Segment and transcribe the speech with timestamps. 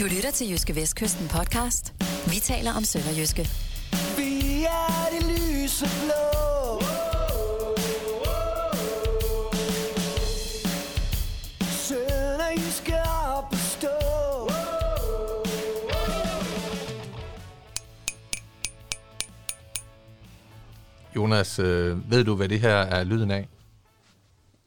[0.00, 1.94] Du lytter til Jyske Vestkysten podcast.
[2.26, 3.42] Vi taler om Sønderjyske.
[4.16, 6.80] Vi er det lyse blå.
[11.60, 12.94] Sønderjyske
[13.36, 13.96] op at stå.
[21.16, 23.48] Jonas, øh, ved du, hvad det her er lyden af?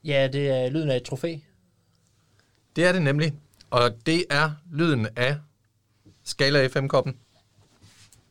[0.03, 1.35] Ja, det er lyden af et trofæ.
[2.75, 3.33] Det er det nemlig,
[3.69, 5.37] og det er lyden af
[6.23, 7.17] Skala FM-koppen.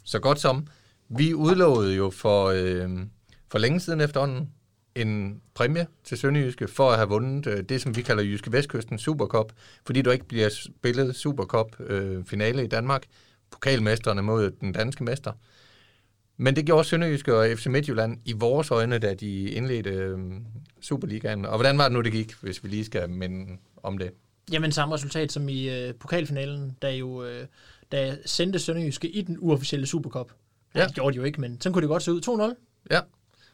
[0.05, 0.67] Så godt som.
[1.09, 2.91] Vi udlovede jo for, øh,
[3.49, 4.53] for længe siden efterhånden
[4.95, 8.99] en præmie til Sønderjyske for at have vundet øh, det, som vi kalder Jyske Vestkysten
[8.99, 9.53] Supercup,
[9.87, 13.03] fordi du ikke bliver spillet Supercup øh, finale i Danmark.
[13.51, 15.33] Pokalmesterne mod den danske mester.
[16.37, 20.19] Men det gjorde Sønderjyske og FC Midtjylland i vores øjne, da de indledte øh,
[20.81, 21.45] Superligaen.
[21.45, 24.11] Og hvordan var det nu, det gik, hvis vi lige skal minde om det?
[24.53, 27.47] Jamen samme resultat som i øh, pokalfinalen, da jo øh,
[27.93, 30.33] da sendte Sønderjyske i den uofficielle Supercup.
[30.75, 30.87] Ja.
[30.87, 32.55] Det gjorde de jo ikke, men sådan kunne det godt se ud.
[32.91, 32.91] 2-0.
[32.95, 33.01] Ja,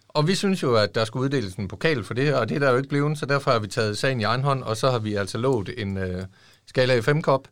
[0.09, 2.59] og vi synes jo, at der skulle uddeles en pokal for det, og det er
[2.59, 4.91] der jo ikke blevet, så derfor har vi taget sagen i egen hånd, og så
[4.91, 6.25] har vi altså lovet en øh,
[6.67, 7.49] Skala FM-kop.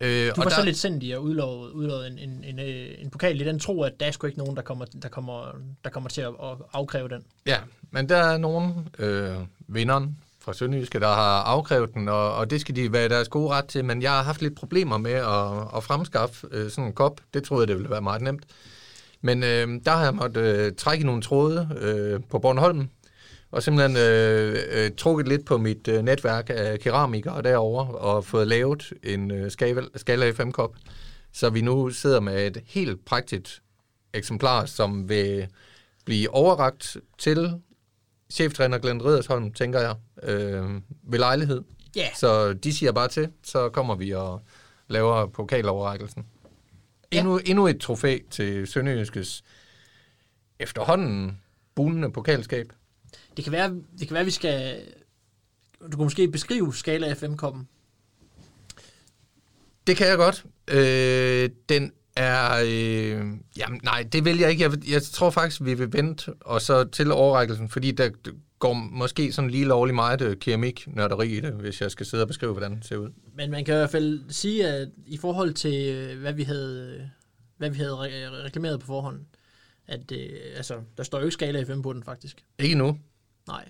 [0.00, 2.58] Øh, Du og var så der- lidt sendt i at udlove, udlove en, en, en,
[2.58, 5.08] øh, en pokal i den tro, at der er sgu ikke nogen, der kommer, der
[5.08, 5.52] kommer,
[5.84, 7.24] der kommer til at, at afkræve den.
[7.46, 7.58] Ja,
[7.90, 9.34] men der er nogen, øh,
[9.68, 10.18] vinderen
[10.48, 13.64] fra Sønderjyske, der har afkrævet den, og, og det skal de være deres gode ret
[13.64, 17.20] til, men jeg har haft lidt problemer med at, at fremskaffe øh, sådan en kop.
[17.34, 18.44] Det troede jeg, det ville være meget nemt.
[19.20, 22.88] Men øh, der har jeg måttet øh, trække nogle tråde øh, på Bornholm,
[23.50, 28.46] og simpelthen øh, øh, trukket lidt på mit øh, netværk af keramikere derovre, og fået
[28.46, 29.50] lavet en øh,
[29.96, 30.76] Skala FM-kop,
[31.32, 33.62] så vi nu sidder med et helt praktisk
[34.14, 35.46] eksemplar, som vil
[36.04, 37.60] blive overragt til
[38.30, 40.70] cheftræner Glenn Riddersholm, tænker jeg, øh,
[41.02, 41.62] ved lejlighed.
[41.96, 42.08] Ja.
[42.14, 44.42] Så de siger bare til, så kommer vi og
[44.88, 46.26] laver pokaloverrækkelsen.
[47.10, 49.44] Endnu, endnu et trofæ til Sønderjyskes
[50.58, 51.40] efterhånden
[51.74, 52.72] bunende pokalskab.
[53.36, 54.82] Det kan være, det kan være vi skal...
[55.92, 57.68] Du kan måske beskrive Skala FM-koppen.
[59.86, 60.44] Det kan jeg godt.
[60.68, 62.62] Øh, den er...
[62.64, 63.26] Øh,
[63.58, 64.62] jamen, nej, det vil jeg ikke.
[64.62, 68.10] Jeg, jeg tror faktisk, vi vil vente og så til overrækkelsen, fordi der
[68.58, 72.28] går måske sådan lige lovlig meget øh, keramik-nørderi i det, hvis jeg skal sidde og
[72.28, 73.08] beskrive, hvordan det ser ud.
[73.34, 77.10] Men man kan i hvert fald sige, at i forhold til, øh, hvad vi havde,
[77.56, 79.20] hvad vi havde re- reklameret på forhånd,
[79.86, 82.44] at øh, altså, der står jo ikke Skala FM på den, faktisk.
[82.58, 82.98] Ikke nu.
[83.48, 83.68] Nej.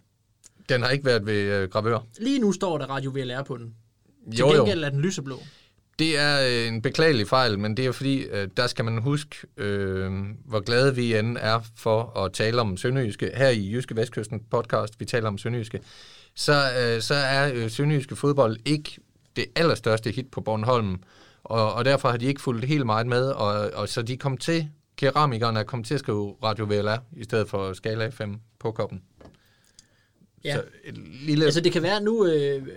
[0.69, 1.99] Den har ikke været ved øh, gravør.
[2.21, 3.75] Lige nu står der Radio VLR på den.
[4.31, 4.57] Til Jo, jo.
[4.57, 5.39] gengæld er den lyseblå.
[5.99, 9.37] Det er øh, en beklagelig fejl, men det er fordi, øh, der skal man huske,
[9.57, 10.13] øh,
[10.45, 13.31] hvor glade vi end er for at tale om Sønderjyske.
[13.35, 15.81] Her i Jyske Vestkysten podcast, vi taler om Sønderjyske.
[16.35, 18.99] Så, øh, så er øh, Sønderjyske fodbold ikke
[19.37, 21.03] det allerstørste hit på Bornholm,
[21.45, 24.37] og, og derfor har de ikke fulgt helt meget med, og, og så de kom
[24.37, 28.73] til, keramikerne er kommet til at skrive Radio VLR, i stedet for Skala FM på
[28.73, 29.03] koppen.
[30.45, 30.55] Ja.
[30.55, 31.45] Så et lille...
[31.45, 32.69] Altså det kan være nu, øh,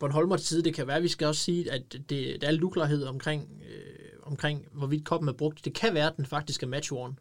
[0.00, 2.62] Bornholmers side, det kan være, at vi skal også sige, at det, der er lidt
[2.62, 5.64] uklarhed omkring, øh, omkring, hvorvidt koppen er brugt.
[5.64, 7.18] Det kan være, at den faktisk er matchworn.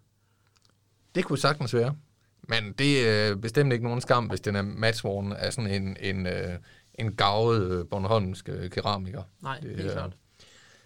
[1.15, 1.95] Det kunne sagtens være.
[2.47, 6.27] Men det er bestemt ikke nogen skam, hvis den er matchworn af sådan en, en,
[6.27, 6.57] øh,
[6.95, 9.23] en gavet øh, Bornholmsk øh, keramiker.
[9.41, 10.13] Nej, det, helt øh, klart.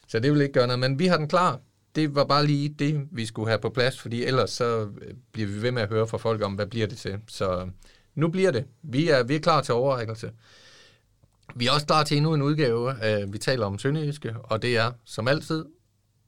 [0.07, 1.59] Så det vil ikke gøre noget, men vi har den klar.
[1.95, 5.47] Det var bare lige det, vi skulle have på plads, fordi ellers så øh, bliver
[5.47, 7.19] vi ved med at høre fra folk om, hvad bliver det til.
[7.27, 7.69] Så
[8.15, 8.65] nu bliver det.
[8.81, 10.31] Vi er, vi er klar til overrækkelse.
[11.55, 14.77] Vi er også klar til endnu en udgave af Vi taler om Sønderjyske, og det
[14.77, 15.65] er, som altid,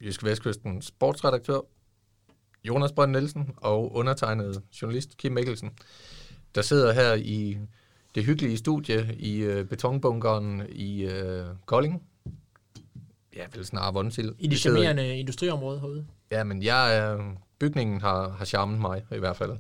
[0.01, 1.59] Jyske Vestkysten sportsredaktør
[2.63, 5.71] Jonas Brønd Nielsen og undertegnet journalist Kim Mikkelsen,
[6.55, 7.57] der sidder her i
[8.15, 12.03] det hyggelige studie i øh, betonbunkeren i øh, Kolding.
[13.35, 14.33] Ja, vel snarere Vonsil.
[14.39, 16.05] I det charmerende industriområde herude.
[16.31, 19.57] Ja, men jeg er, bygningen har, har charmet mig i hvert fald.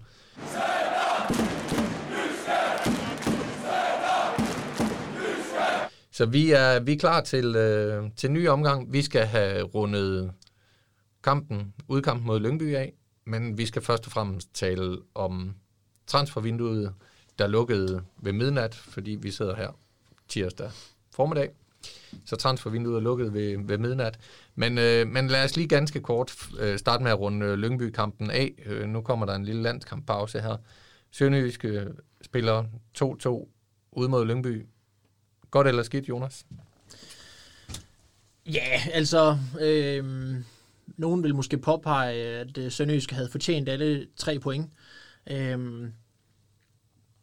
[6.15, 8.93] Så vi er, vi er klar til, øh, til ny omgang.
[8.93, 10.31] Vi skal have rundet
[11.23, 12.93] kampen, udkampen mod Lyngby af,
[13.25, 15.55] men vi skal først og fremmest tale om
[16.07, 16.93] transfervinduet,
[17.39, 19.69] der lukkede ved midnat, fordi vi sidder her
[20.27, 20.71] tirsdag
[21.15, 21.49] formiddag.
[22.25, 24.19] Så transfervinduet er lukket ved, ved midnat.
[24.55, 28.31] Men, øh, men lad os lige ganske kort øh, starte med at runde øh, Lyngby-kampen
[28.31, 28.53] af.
[28.65, 30.57] Øh, nu kommer der en lille landskamppause her.
[31.11, 31.87] Sønderjyske
[32.21, 32.63] spiller
[33.03, 33.47] 2-2
[33.91, 34.65] ude mod Lyngby.
[35.55, 36.45] Godt eller skidt, Jonas?
[38.45, 40.05] Ja, altså, øh,
[40.97, 44.71] nogen vil måske påpege, at øh, Sønderjysk havde fortjent alle tre point.
[45.31, 45.89] Øh,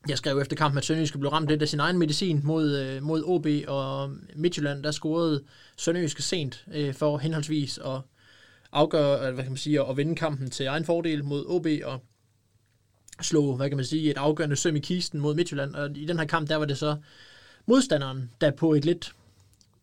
[0.08, 3.02] Jeg skrev efter kampen, at Sønderjyske blev ramt lidt af sin egen medicin mod, øh,
[3.02, 4.82] mod OB og Midtjylland.
[4.82, 5.44] Der scorede
[5.76, 8.00] Sønderjyske sent øh, for henholdsvis at
[8.72, 12.02] afgøre, øh, hvad kan man sige, at vinde kampen til egen fordel mod OB og
[13.20, 15.74] slå, hvad kan man sige, et afgørende søm i kisten mod Midtjylland.
[15.74, 16.96] Og i den her kamp, der var det så
[17.66, 19.14] modstanderen, der på et lidt,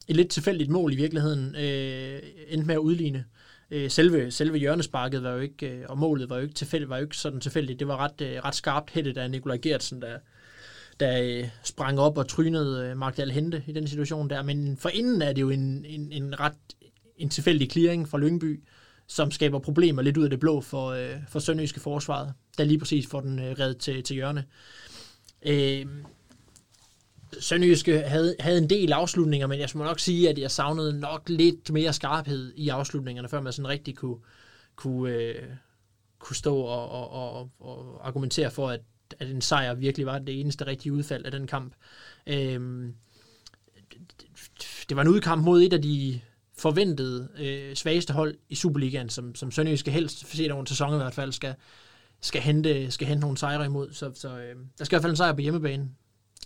[0.07, 3.25] et lidt tilfældigt mål i virkeligheden øh, endte med at udligne.
[3.71, 6.97] Øh, selve, selve hjørnesparket var jo ikke, øh, og målet var jo ikke, tilfældigt, var
[6.97, 7.79] jo ikke sådan tilfældigt.
[7.79, 10.17] Det var ret, øh, ret skarpt hættet af Nikolaj Gertsen, der,
[10.99, 14.43] der øh, sprang op og trynede øh, Mark Hente i den situation der.
[14.43, 16.53] Men for inden er det jo en, en, en ret
[17.19, 18.63] en tilfældig clearing fra Lyngby,
[19.07, 22.79] som skaber problemer lidt ud af det blå for, øh, for Sønderjyske forsvaret, der lige
[22.79, 24.45] præcis får den øh, reddet til, til hjørne.
[25.45, 25.85] Øh,
[27.39, 31.29] Sønderjyske havde, havde en del afslutninger, men jeg må nok sige, at jeg savnede nok
[31.29, 34.17] lidt mere skarphed i afslutningerne, før man sådan rigtig kunne,
[34.75, 35.43] kunne, øh,
[36.19, 38.81] kunne stå og, og, og, og argumentere for, at,
[39.19, 41.73] at en sejr virkelig var det eneste rigtige udfald af den kamp.
[42.27, 42.89] Øh,
[44.89, 46.21] det var en udkamp mod et af de
[46.57, 50.97] forventede øh, svageste hold i Superligaen, som, som Sønderjyske helst, set over en sæson i
[50.97, 51.55] hvert fald, skal,
[52.21, 53.93] skal, hente, skal hente nogle sejre imod.
[53.93, 55.89] Så, så øh, der skal i hvert fald en sejr på hjemmebane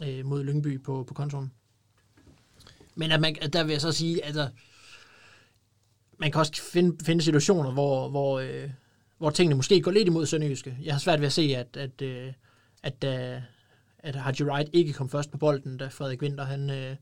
[0.03, 1.51] øh, mod Lyngby på, på kontoren.
[2.95, 4.49] Men at man, at der vil jeg så sige, at altså,
[6.17, 8.69] man kan også finde, finde situationer, hvor, hvor, øh,
[9.17, 10.77] hvor tingene måske går lidt imod Sønderjyske.
[10.83, 12.33] Jeg har svært ved at se, at, at, øh,
[12.83, 13.41] at, øh, at,
[13.99, 16.95] at Haji Wright ikke kom først på bolden, da Frederik Winter han, øh,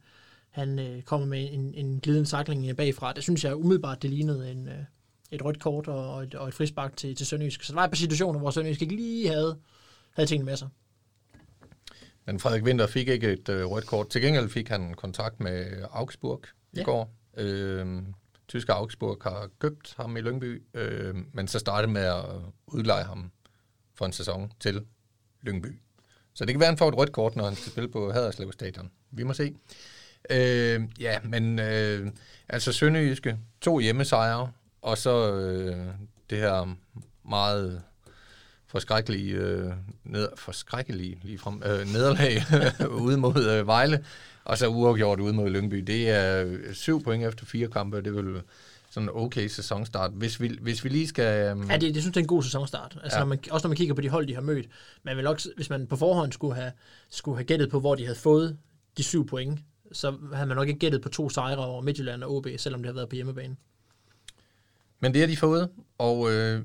[0.49, 3.13] han øh, kommer med en, en glidende sakling bagfra.
[3.13, 4.83] Det synes jeg umiddelbart, det lignede en, øh,
[5.31, 7.63] et rødt kort og et, og et frispark til, til Sønderjysk.
[7.63, 9.59] Så der var et par situationer, hvor Sønderjysk ikke lige havde,
[10.13, 10.67] havde tingene med sig.
[12.25, 14.09] Men Frederik Winter fik ikke et øh, rødt kort.
[14.09, 16.41] Til gengæld fik han kontakt med Augsburg
[16.75, 16.81] ja.
[16.81, 17.13] i går.
[17.37, 18.01] Øh,
[18.47, 22.25] tyske Augsburg har købt ham i Lyngby, øh, men så startede med at
[22.67, 23.31] udleje ham
[23.95, 24.85] for en sæson til
[25.41, 25.81] Lyngby.
[26.33, 28.51] Så det kan være, han får et rødt kort, når han skal spille på Haderslev
[28.51, 28.91] Stadion.
[29.11, 29.55] Vi må se.
[30.29, 32.11] Øh, ja, men øh,
[32.49, 34.51] altså Sønderjyske, to hjemmesejre,
[34.81, 35.87] og så øh,
[36.29, 36.75] det her
[37.29, 37.83] meget
[38.71, 39.71] forskrækkelige, øh,
[40.03, 42.43] ned, forskrækkelige ligefrem, øh, nederlag
[43.05, 44.05] ude mod øh, Vejle,
[44.43, 45.77] og så uafgjort ude mod Lyngby.
[45.77, 48.41] Det er syv point efter fire kampe, det vil
[48.91, 50.11] sådan en okay sæsonstart.
[50.11, 51.51] Hvis vi, hvis vi lige skal...
[51.51, 51.69] Um...
[51.69, 52.97] Ja, det, det synes jeg er en god sæsonstart.
[53.03, 53.23] Altså, ja.
[53.23, 54.67] når man, også når man kigger på de hold, de har mødt.
[55.03, 56.71] Man vil også, hvis man på forhånd skulle have,
[57.09, 58.57] skulle have gættet på, hvor de havde fået
[58.97, 59.59] de syv point,
[59.91, 62.87] så havde man nok ikke gættet på to sejre over Midtjylland og OB, selvom det
[62.87, 63.55] har været på hjemmebane.
[64.99, 66.61] Men det har de fået, og øh,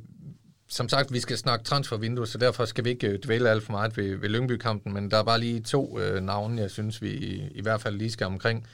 [0.68, 3.72] som sagt, vi skal snakke transfervindue, så derfor skal vi ikke øh, dvæle alt for
[3.72, 7.10] meget ved, ved Lyngby-kampen, men der er bare lige to øh, navne, jeg synes, vi
[7.10, 8.66] i, i hvert fald lige skal omkring.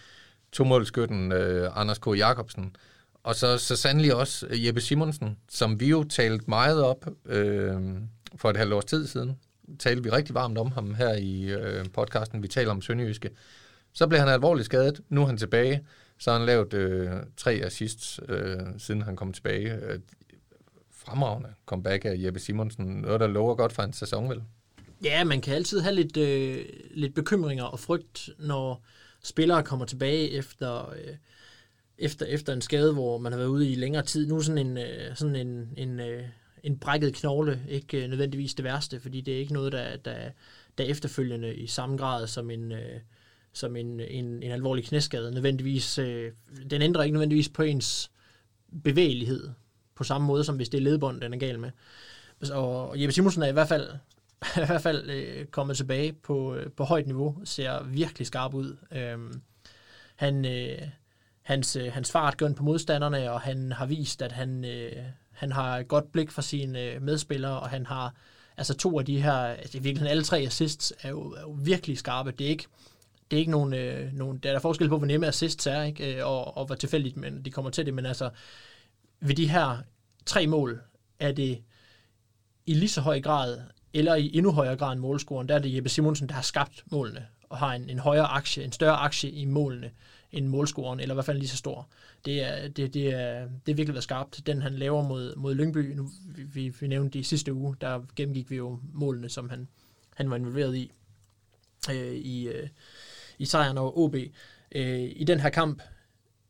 [0.53, 2.07] Tomålskytten øh, Anders K.
[2.07, 2.77] Jacobsen,
[3.23, 7.81] og så, så sandelig også øh, Jeppe Simonsen, som vi jo talte meget op øh,
[8.37, 9.39] for et halvt års tid siden.
[9.79, 13.31] Talte vi rigtig varmt om ham her i øh, podcasten, vi taler om Sønderjyske.
[13.93, 15.87] Så blev han alvorligt skadet, nu er han tilbage,
[16.19, 19.75] så har han lavet øh, tre assists, øh, siden han kom tilbage.
[19.75, 19.99] Øh,
[21.05, 22.87] Fremragende comeback af Jeppe Simonsen.
[22.87, 24.43] Noget, der lover godt for en sæson, vel?
[25.05, 28.85] Ja, man kan altid have lidt, øh, lidt bekymringer og frygt, når
[29.23, 31.15] spillere kommer tilbage efter, øh,
[31.99, 34.27] efter, efter en skade, hvor man har været ude i længere tid.
[34.27, 36.25] Nu er sådan en, øh, sådan en, en, øh,
[36.63, 40.31] en brækket knogle ikke øh, nødvendigvis det værste, fordi det er ikke noget, der, der,
[40.79, 43.01] der efterfølgende i samme grad som en, øh,
[43.53, 45.31] som en, en, en alvorlig knæskade.
[45.31, 46.33] Nødvendigvis, øh,
[46.71, 48.11] den ændrer ikke nødvendigvis på ens
[48.85, 49.51] bevægelighed
[49.95, 51.71] på samme måde, som hvis det er ledbånd, den er gal med.
[52.53, 53.89] Og Jeppe Simonsen er i hvert fald,
[54.63, 58.77] i hvert fald øh, kommet tilbage på, øh, på højt niveau, ser virkelig skarp ud.
[58.93, 59.43] Øhm,
[60.17, 60.79] han, øh,
[61.43, 64.93] hans, øh, hans fart gør på modstanderne, og han har vist, at han, øh,
[65.33, 68.15] han har et godt blik for sine øh, medspillere, og han har
[68.57, 71.57] altså to af de her, altså i virkeligheden alle tre assists, er jo, er jo
[71.63, 72.31] virkelig skarpe.
[72.31, 72.67] Det er ikke,
[73.31, 75.83] det er ikke nogen, øh, nogen, der er der forskel på, hvor nemme assists er,
[75.83, 76.17] ikke?
[76.17, 78.31] Øh, og, og hvor tilfældigt men de kommer til det, men altså
[79.23, 79.79] ved de her
[80.27, 80.83] tre mål,
[81.19, 81.63] er det
[82.67, 83.61] i lige så høj grad,
[83.95, 86.85] eller i endnu højere grad end målscoren, der er det Jeppe Simonsen, der har skabt
[86.91, 89.91] målene, og har en, en højere aktie, en større aktie i målene,
[90.33, 91.89] end målscoren, eller i hvert fald lige så stor.
[92.25, 94.47] Det er, det, det er, det er virkelig været skarpt.
[94.47, 98.51] Den han laver mod, mod Lyngby, nu, vi, vi nævnte i sidste uge, der gennemgik
[98.51, 99.69] vi jo målene, som han,
[100.17, 100.91] han var involveret i,
[101.91, 102.69] øh, i, øh,
[103.39, 104.15] i sejren over OB.
[104.75, 105.83] Øh, I den her kamp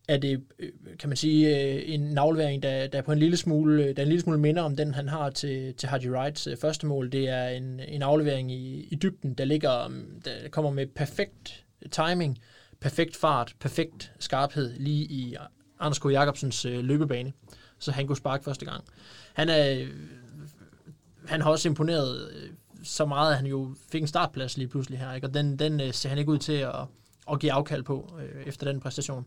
[0.09, 3.85] er det, øh, kan man sige, øh, en navlværing, der, der på en lille smule,
[3.85, 6.87] øh, der en lille smule minder om den, han har til, til Haji Wrights første
[6.87, 7.13] mål.
[7.13, 11.65] Det er en, en aflevering i, i dybden, der ligger, um, der kommer med perfekt
[11.91, 12.39] timing,
[12.81, 15.37] perfekt fart, perfekt skarphed lige i
[15.81, 16.05] Anders K.
[16.05, 17.33] Jacobsens løbebane,
[17.79, 18.85] så han kunne sparke første gang.
[19.35, 19.87] Han er
[21.27, 22.31] han har også imponeret
[22.83, 25.27] så meget, at han jo fik en startplads lige pludselig her, ikke?
[25.27, 26.75] og den, den ser han ikke ud til at,
[27.33, 29.27] at give afkald på øh, efter den præstation.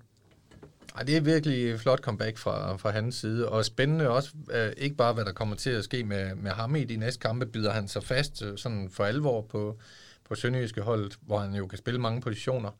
[0.95, 4.73] Ej, det er virkelig et flot comeback fra, fra hans side, og spændende også, øh,
[4.77, 7.45] ikke bare hvad der kommer til at ske med, med ham i de næste kampe,
[7.45, 9.79] bider han sig fast øh, sådan for alvor på,
[10.27, 12.71] på Sønderjyske holdet, hvor han jo kan spille mange positioner,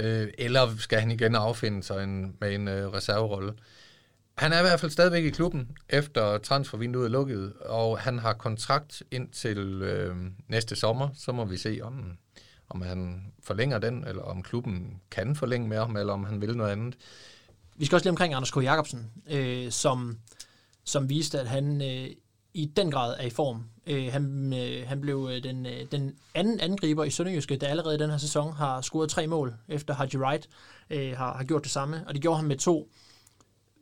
[0.00, 3.52] øh, eller skal han igen affinde sig en, med en øh, reserverolle.
[4.36, 8.32] Han er i hvert fald stadigvæk i klubben, efter transfervinduet er lukket, og han har
[8.32, 10.16] kontrakt indtil øh,
[10.48, 12.18] næste sommer, så må vi se, om,
[12.68, 16.56] om han forlænger den, eller om klubben kan forlænge med ham, eller om han vil
[16.56, 16.96] noget andet.
[17.76, 18.56] Vi skal også lige omkring Anders K.
[18.56, 20.18] Jacobsen, øh, som,
[20.84, 22.10] som viste, at han øh,
[22.54, 23.64] i den grad er i form.
[23.86, 27.94] Øh, han, øh, han blev øh, den, øh, den anden angriber i Sønderjyske, der allerede
[27.94, 30.48] i den her sæson har scoret tre mål, efter Haji Wright
[30.90, 32.04] øh, har, har gjort det samme.
[32.06, 32.90] Og det gjorde han med to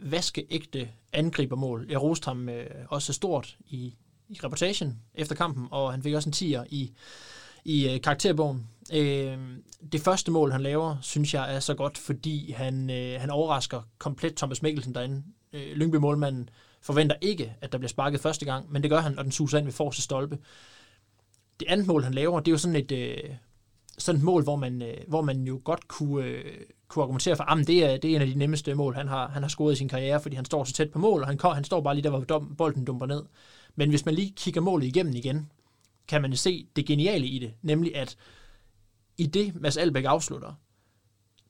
[0.00, 1.86] vaskeægte angribermål.
[1.88, 3.94] Jeg roste ham øh, også stort i,
[4.28, 6.92] i reportagen efter kampen, og han fik også en tier i,
[7.64, 8.66] i øh, karakterbogen.
[8.92, 9.38] Øh,
[9.92, 13.82] det første mål, han laver, synes jeg er så godt, fordi han, øh, han overrasker
[13.98, 15.22] komplet Thomas Mikkelsen derinde.
[15.52, 16.48] Øh, Lyngby-målmanden
[16.80, 19.58] forventer ikke, at der bliver sparket første gang, men det gør han, og den suser
[19.58, 20.38] ind ved forreste stolpe.
[21.60, 23.16] Det andet mål, han laver, det er jo sådan et, øh,
[23.98, 26.44] sådan et mål, hvor man, øh, hvor man jo godt kunne, øh,
[26.88, 29.08] kunne argumentere for, ah, at det er, det er en af de nemmeste mål, han
[29.08, 31.26] har, han har scoret i sin karriere, fordi han står så tæt på mål, og
[31.26, 33.22] han, han står bare lige der, hvor bolden dumper ned.
[33.74, 35.50] Men hvis man lige kigger målet igennem igen,
[36.08, 38.16] kan man se det geniale i det, nemlig at
[39.18, 40.54] i det, Mads Albæk afslutter,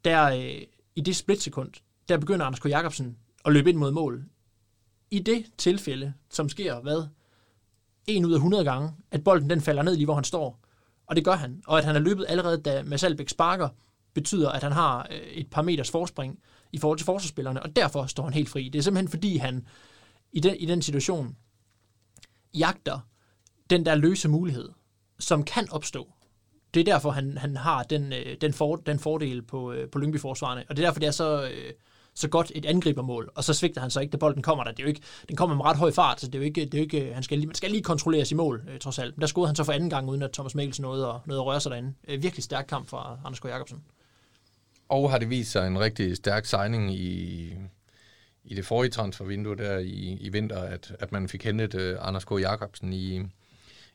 [0.04, 0.62] der øh,
[0.96, 1.72] i det splitsekund,
[2.08, 2.66] der begynder Anders K.
[2.66, 4.24] Jacobsen at løbe ind mod mål.
[5.10, 7.06] I det tilfælde, som sker, hvad?
[8.06, 10.60] En ud af 100 gange, at bolden den falder ned lige, hvor han står.
[11.06, 11.62] Og det gør han.
[11.66, 13.68] Og at han har løbet allerede, da Mads Albæk sparker,
[14.14, 16.38] betyder, at han har øh, et par meters forspring
[16.72, 18.68] i forhold til forsvarsspillerne, og derfor står han helt fri.
[18.68, 19.66] Det er simpelthen fordi, han
[20.32, 21.36] i den, i den situation
[22.54, 23.00] jagter
[23.70, 24.68] den der løse mulighed,
[25.18, 26.12] som kan opstå.
[26.74, 29.98] Det er derfor, han, han har den, øh, den, for, den fordel på, øh, på
[29.98, 31.72] Lyngby-forsvarerne, og det er derfor, det er så, øh,
[32.14, 34.70] så godt et angribermål, og så svigter han så ikke, da bolden kommer der.
[34.70, 36.60] Det er jo ikke, den kommer med ret høj fart, så det er jo ikke,
[36.60, 38.78] det er jo ikke øh, han skal lige, man skal lige kontrollere i mål, øh,
[38.78, 39.16] trods alt.
[39.16, 41.40] Men der scorede han så for anden gang, uden at Thomas Mikkelsen nåede at, nåede
[41.40, 41.94] at røre sig derinde.
[42.08, 43.44] virkelig stærk kamp fra Anders K.
[43.44, 43.82] Jacobsen.
[44.88, 47.52] Og har det vist sig en rigtig stærk signing i,
[48.44, 52.24] i det forrige transfervindue der i, i vinter, at, at man fik hentet uh, Anders
[52.24, 52.30] K.
[52.30, 53.22] Jacobsen i,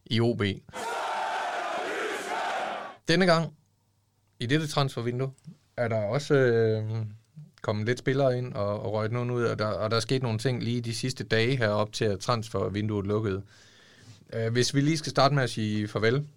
[0.05, 0.43] i OB.
[3.07, 3.53] Denne gang,
[4.39, 5.31] i dette transfervindue,
[5.77, 7.05] er der også øh,
[7.61, 10.23] kommet lidt spillere ind og, og røget nogen ud, og der, og der er sket
[10.23, 13.41] nogle ting lige de sidste dage herop til, at transfervinduet lukkede.
[14.35, 16.27] Uh, hvis vi lige skal starte med at sige farvel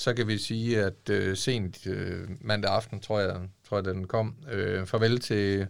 [0.00, 4.06] så kan vi sige, at øh, sent øh, mandag aften, tror jeg, tror jeg den
[4.06, 5.66] kom, øh, farvel til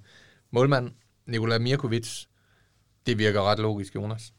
[0.51, 0.91] målmand
[1.27, 2.25] Nikola Mirkovic.
[3.07, 4.33] Det virker ret logisk, Jonas.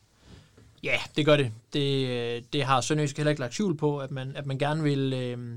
[0.84, 1.52] Ja, det gør det.
[1.74, 4.84] Det, øh, det har Sønderjysk heller ikke lagt tvivl på, at man, at man gerne
[4.84, 5.56] vil, øh,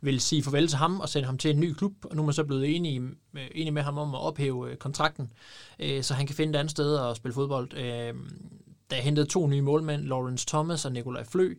[0.00, 2.26] vil sige farvel til ham og sende ham til en ny klub, og nu er
[2.26, 3.00] man så blevet enige,
[3.34, 5.32] øh, enige med ham om at ophæve øh, kontrakten,
[5.78, 7.76] øh, så han kan finde et andet sted at spille fodbold.
[7.76, 8.14] Øh,
[8.90, 11.54] der er hentet to nye målmænd, Lawrence Thomas og Nikolaj Flø,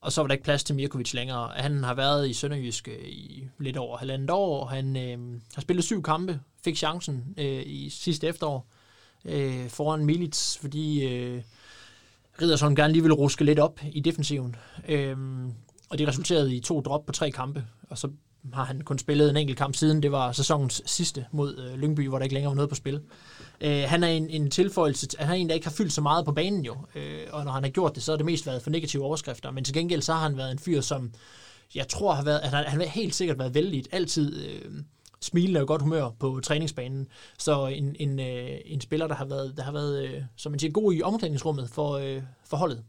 [0.00, 1.50] og så var der ikke plads til Mirkovic længere.
[1.54, 5.84] Han har været i Sønderjysk øh, i lidt over halvandet år, han øh, har spillet
[5.84, 8.66] syv kampe, fik chancen øh, i sidste efterår
[9.24, 11.42] øh, foran Milits, fordi øh,
[12.40, 14.56] Riddersholm gerne lige ville ruske lidt op i defensiven.
[14.88, 15.52] Øhm,
[15.90, 18.08] og det resulterede i to drop på tre kampe, og så
[18.52, 20.02] har han kun spillet en enkelt kamp siden.
[20.02, 23.00] Det var sæsonens sidste mod øh, Lyngby, hvor der ikke længere var noget på spil.
[23.60, 26.24] Øh, han er en, en tilføjelse, han er en, der ikke har fyldt så meget
[26.24, 28.62] på banen jo, øh, og når han har gjort det, så har det mest været
[28.62, 31.12] for negative overskrifter, men til gengæld så har han været en fyr, som
[31.74, 34.72] jeg tror har været, at han, han har helt sikkert været vældig, altid øh,
[35.22, 37.08] smilende og godt humør på træningsbanen.
[37.38, 40.58] Så en, en, øh, en spiller, der har været, der har været øh, som man
[40.58, 42.84] siger, god i omklædningsrummet for, øh, for holdet.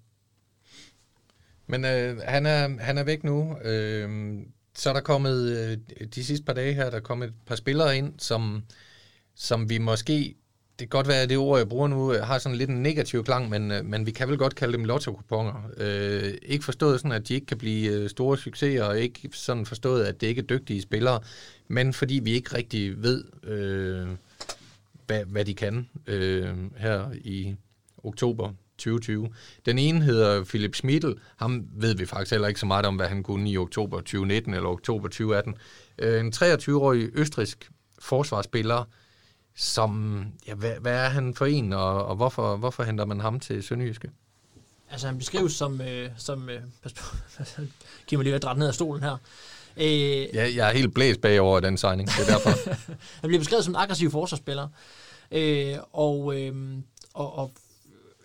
[1.68, 3.58] Men øh, han, er, han er væk nu.
[3.58, 4.38] Øh,
[4.76, 5.78] så er der kommet, øh,
[6.16, 8.64] de sidste par dage her, der er kommet et par spillere ind, som,
[9.36, 10.36] som vi måske
[10.80, 12.84] det kan godt være, at det ord, jeg bruger nu, øh, har sådan lidt en
[12.84, 15.54] negativ klang, men, øh, men vi kan vel godt kalde dem lotto-kuponer.
[15.78, 19.66] Øh, ikke forstået sådan, at de ikke kan blive øh, store succeser, og ikke sådan
[19.66, 21.20] forstået, at det ikke er dygtige spillere,
[21.74, 24.08] men fordi vi ikke rigtig ved, øh,
[25.06, 27.56] hvad, hvad de kan øh, her i
[28.04, 29.30] oktober 2020.
[29.66, 31.12] Den ene hedder Philip Schmidl.
[31.36, 34.54] Ham ved vi faktisk heller ikke så meget om, hvad han kunne i oktober 2019
[34.54, 35.56] eller oktober 2018.
[36.00, 38.84] Øh, en 23-årig østrisk forsvarsspiller,
[39.56, 43.40] som, ja, hvad, hvad er han for en, og, og hvorfor, hvorfor henter man ham
[43.40, 44.12] til Sønderjyske?
[44.92, 47.16] Altså han beskrives som, øh, som øh, pas på,
[48.08, 49.18] giv mig lige at ned af stolen her.
[49.78, 52.50] Øh, ja, jeg er helt blæst bagover den signing, det er derfor.
[53.22, 54.68] han bliver beskrevet som en aggressiv forsvarsspiller,
[55.32, 56.54] øh, og, øh,
[57.14, 57.52] og, og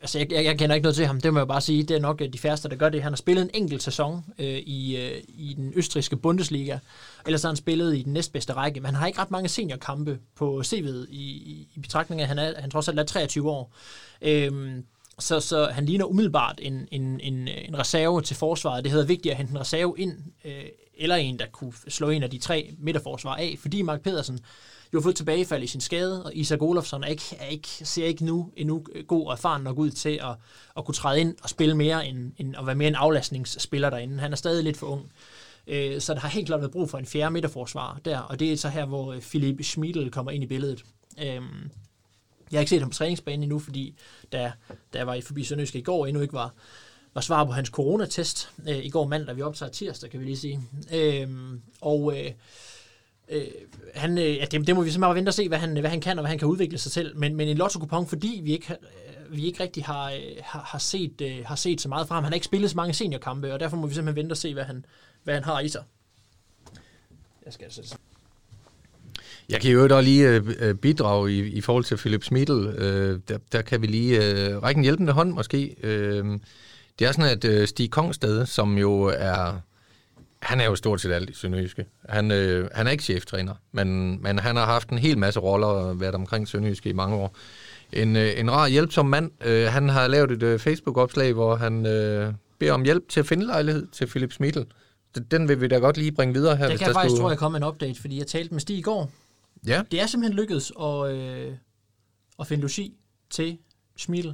[0.00, 1.82] altså jeg, jeg, jeg kender ikke noget til ham, det må jeg bare sige.
[1.82, 3.02] Det er nok øh, de færreste, der gør det.
[3.02, 6.78] Han har spillet en enkelt sæson øh, i, øh, i den østriske Bundesliga.
[7.26, 10.18] Ellers har han spillet i den næstbedste række, men han har ikke ret mange seniorkampe
[10.36, 13.50] på CV'et i, i, i betragtning af, at han, er, han trods alt er 23
[13.50, 13.74] år.
[14.22, 14.84] Øhm,
[15.18, 18.84] så, så han ligner umiddelbart en, en, en, en reserve til forsvaret.
[18.84, 20.64] Det hedder vigtigt at hente en reserve ind, øh,
[20.98, 24.40] eller en, der kunne slå en af de tre midterforsvar af, fordi Mark Pedersen
[24.92, 28.04] jo har fået tilbagefald i sin skade, og Isak Olofsson er ikke, er ikke, ser
[28.04, 30.36] ikke nu endnu øh, god og erfaren nok ud til at,
[30.76, 34.18] at kunne træde ind og spille mere end, end at være mere en aflastningsspiller derinde.
[34.18, 35.12] Han er stadig lidt for ung.
[35.66, 38.52] Øh, så der har helt klart været brug for en fjerde midterforsvar der, og det
[38.52, 40.84] er så her, hvor øh, Philip Schmidl kommer ind i billedet.
[41.22, 41.70] Øhm,
[42.50, 43.94] jeg har ikke set ham på træningsbanen endnu, fordi
[44.32, 44.52] da,
[44.92, 46.54] da jeg var i forbi Sønderjysk i går, endnu ikke var,
[47.18, 48.50] var svar på hans coronatest.
[48.68, 50.60] Øh, I går mandag, vi optager tirsdag, kan vi lige sige.
[50.94, 51.28] Øh,
[51.80, 52.30] og øh,
[53.28, 53.46] øh,
[53.94, 56.00] han, øh, ja, det, det, må vi simpelthen vente og se, hvad han, hvad han
[56.00, 57.12] kan, og hvad han kan udvikle sig til.
[57.16, 60.78] Men, men en lotto fordi vi ikke, øh, vi ikke rigtig har, øh, har, har,
[60.78, 62.24] set, øh, har set så meget fra ham.
[62.24, 64.54] Han har ikke spillet så mange seniorkampe, og derfor må vi simpelthen vente og se,
[64.54, 64.84] hvad han,
[65.24, 65.82] hvad han har i sig.
[67.44, 67.96] Jeg skal altså
[69.48, 72.66] jeg kan jo da lige øh, øh, bidrage i, i forhold til Philip Schmidl.
[72.66, 75.76] Øh, der, der kan vi lige øh, række en hjælpende hånd måske.
[75.82, 76.24] Øh,
[76.98, 79.60] det er sådan, at øh, Stig Kongsted, som jo er...
[80.42, 81.86] Han er jo stort set alt i Sønderjyske.
[82.08, 85.66] Han, øh, han er ikke cheftræner, men, men han har haft en hel masse roller
[85.66, 87.36] og været omkring Sønderjyske i mange år.
[87.92, 89.30] En, øh, en rar hjælpsom mand.
[89.44, 93.26] Øh, han har lavet et øh, Facebook-opslag, hvor han øh, beder om hjælp til at
[93.26, 94.60] finde lejlighed til Philip Schmidl.
[95.30, 96.68] Den vil vi da godt lige bringe videre her.
[96.68, 97.22] Det kan jeg faktisk, skulle...
[97.22, 99.10] tror jeg, komme en update, fordi jeg talte med Stig i går,
[99.66, 99.82] Ja.
[99.90, 101.52] Det er simpelthen lykkedes at, øh,
[102.38, 102.94] at finde logi
[103.30, 103.58] til
[103.96, 104.28] Schmidl.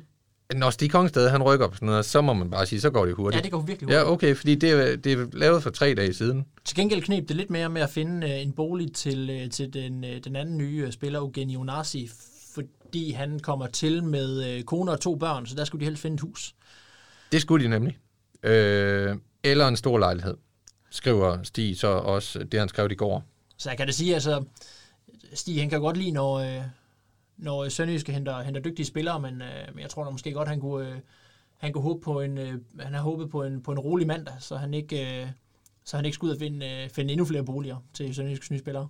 [0.53, 3.07] Når Stig Kongsted, han rykker på sådan noget, så må man bare sige, så går
[3.07, 3.39] det hurtigt.
[3.39, 4.07] Ja, det går virkelig hurtigt.
[4.07, 6.47] Ja, okay, fordi det er, det er lavet for tre dage siden.
[6.65, 9.73] Til gengæld knep det lidt mere med at finde øh, en bolig til, øh, til
[9.73, 12.11] den, øh, den anden nye spiller, Eugenio Onasi,
[12.55, 16.15] fordi han kommer til med kone og to børn, så der skulle de helst finde
[16.15, 16.55] et hus.
[17.33, 17.99] Det skulle de nemlig.
[18.43, 20.37] Øh, eller en stor lejlighed,
[20.91, 23.25] skriver Stig så også, det han skrev i går.
[23.57, 24.45] Så jeg kan da sige, altså,
[25.35, 26.63] Stig, han kan godt lide, når,
[27.37, 30.49] når øh, Sønderjyske henter, henter dygtige spillere, men, øh, men jeg tror da måske godt,
[30.49, 30.97] han kunne, øh,
[31.59, 34.35] han kunne håbe på en, øh, han har håbet på en, på en rolig mandag,
[34.41, 35.29] så han ikke, øh,
[35.85, 38.59] så han ikke skal ud og finde, øh, finde endnu flere boliger til Sønderjyskes nye
[38.59, 38.89] spillere.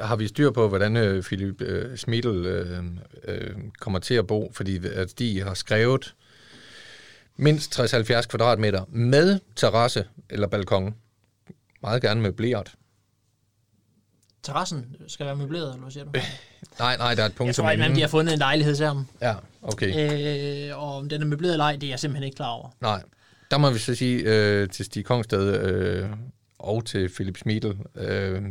[0.00, 2.84] Har vi styr på, hvordan øh, Philip øh, Schmidl øh,
[3.24, 4.52] øh, kommer til at bo?
[4.52, 6.14] Fordi at de har skrevet
[7.36, 10.94] mindst 60-70 kvadratmeter med terrasse eller balkon.
[11.82, 12.74] Meget gerne med blært
[14.44, 16.10] terrassen skal være møbleret, eller hvad siger du?
[16.78, 19.06] nej, nej, der er et punkt, jeg tror, at de har fundet en lejlighed ham.
[19.20, 20.68] Ja, okay.
[20.70, 22.68] Øh, og om den er møbleret eller ej, det er jeg simpelthen ikke klar over.
[22.80, 23.02] Nej,
[23.50, 26.08] der må vi så sige øh, til Stig Kongsted øh,
[26.58, 28.42] og til Philip Schmidl, øh,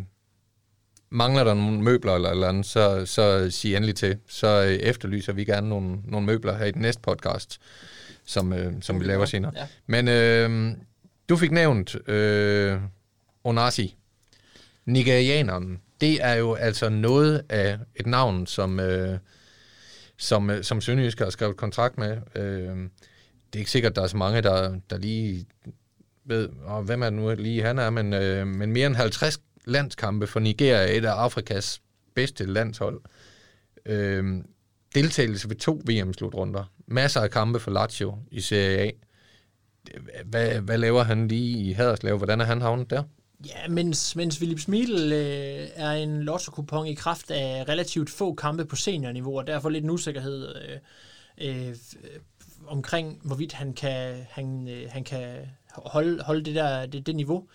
[1.10, 4.18] mangler der nogle møbler eller eller andet, så, så sig endelig til.
[4.28, 7.60] Så øh, efterlyser vi gerne nogle, nogle møbler her i den næste podcast,
[8.26, 9.52] som, øh, som vi laver senere.
[9.56, 9.68] Ja.
[9.88, 10.72] Men øh,
[11.30, 12.80] du fik nævnt øh,
[13.44, 13.96] Onasi,
[14.86, 19.20] nigerianeren det er jo altså noget af et navn, som, øh,
[20.18, 22.18] som, øh, som Sønderjysk har skrevet kontrakt med.
[22.36, 22.78] Øh,
[23.48, 25.46] det er ikke sikkert, at der er så mange, der, der lige
[26.26, 29.40] ved, og hvem er det nu lige han er, men, øh, men mere end 50
[29.66, 31.82] landskampe for Nigeria, et af Afrikas
[32.16, 33.02] bedste landshold.
[33.86, 34.44] Øh,
[34.96, 36.72] deltagelse ved to VM-slutrunder.
[36.88, 38.92] Masser af kampe for Lazio i Serie A.
[40.26, 42.18] Hvad, hvad laver han lige i Haderslev?
[42.18, 43.04] Hvordan er han havnet der?
[43.46, 48.66] Ja, mens, mens Philip Smidl øh, er en lotto i kraft af relativt få kampe
[48.66, 50.78] på seniorniveau, og derfor lidt en usikkerhed øh,
[51.38, 51.76] øh, øh,
[52.68, 55.36] omkring, hvorvidt han kan, han, øh, han kan
[55.76, 57.48] holde, holde det, der, det, det niveau,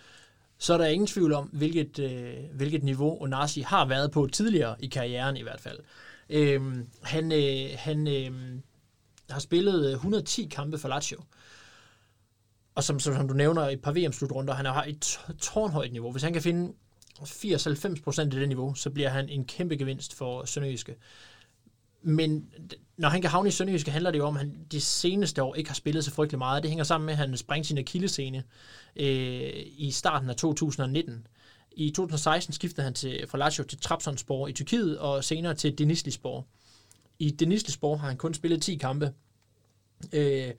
[0.58, 4.76] så er der ingen tvivl om, hvilket, øh, hvilket niveau Onasi har været på tidligere
[4.78, 5.78] i karrieren i hvert fald.
[6.30, 6.62] Øh,
[7.02, 8.32] han øh, han øh,
[9.30, 11.18] har spillet øh, 110 kampe for Lazio.
[11.18, 11.24] Øh,
[12.78, 16.12] og som, som, som du nævner, et par VM-slutrunder, han har et tårnhøjt niveau.
[16.12, 16.72] Hvis han kan finde
[17.20, 20.96] 80-90% af det niveau, så bliver han en kæmpe gevinst for Sønderjyske.
[22.02, 22.50] Men
[22.96, 25.54] når han kan havne i Sønderjyske, handler det jo om, at han de seneste år
[25.54, 26.62] ikke har spillet så frygtelig meget.
[26.62, 28.44] Det hænger sammen med, at han sprængte sin akillescene
[28.96, 31.26] øh, i starten af 2019.
[31.72, 36.46] I 2016 skiftede han til, fra Lazio til Trabzonspor i Tyrkiet, og senere til Denizlispor.
[37.18, 39.12] I Denizlispor har han kun spillet 10 kampe,
[40.12, 40.50] øh,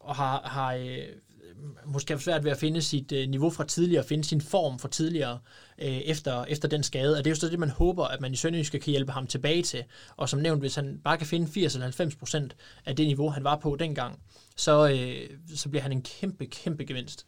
[0.00, 1.06] og har, har øh,
[1.50, 4.78] Øh, måske har svært ved at finde sit øh, niveau fra tidligere, finde sin form
[4.78, 5.38] fra tidligere
[5.78, 7.16] øh, efter, efter den skade.
[7.16, 9.26] Og det er jo så det, man håber, at man i Sønderjyske kan hjælpe ham
[9.26, 9.84] tilbage til.
[10.16, 13.28] Og som nævnt, hvis han bare kan finde 80 eller 90 procent af det niveau,
[13.28, 14.20] han var på dengang,
[14.56, 17.26] så, øh, så bliver han en kæmpe, kæmpe gevinst.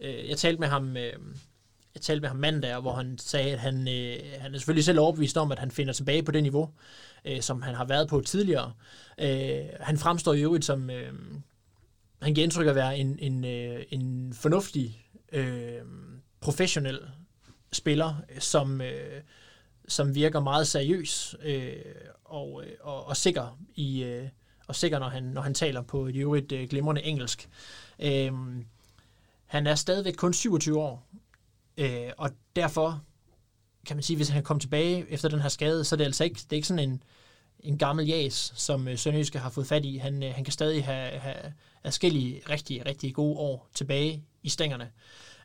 [0.00, 0.96] Øh, jeg talte med ham...
[0.96, 1.12] Øh,
[1.94, 5.00] jeg talte med ham mandag, hvor han sagde, at han, øh, han er selvfølgelig selv
[5.00, 6.70] overbevist om, at han finder tilbage på det niveau,
[7.24, 8.72] øh, som han har været på tidligere.
[9.20, 11.12] Øh, han fremstår i øvrigt som, øh,
[12.22, 15.80] han giver indtryk af at være en, en, øh, en fornuftig, øh,
[16.40, 17.00] professionel
[17.72, 19.22] spiller, som, øh,
[19.88, 21.72] som virker meget seriøs øh,
[22.24, 24.28] og, øh, og, og sikker i øh,
[24.68, 27.48] og sikker, når han, når han taler på et øvrigt øh, glimrende engelsk.
[27.98, 28.32] Øh,
[29.46, 31.08] han er stadigvæk kun 27 år,
[31.76, 33.02] øh, og derfor
[33.86, 36.24] kan man sige, hvis han kommer tilbage efter den her skade, så er det altså
[36.24, 37.02] ikke, det er ikke sådan en,
[37.60, 39.96] en gammel jas, som øh, Sønderjyske har fået fat i.
[39.96, 41.52] Han, øh, han kan stadig have, have
[41.90, 44.90] forskellige rigtig, rigtig gode år tilbage i stængerne.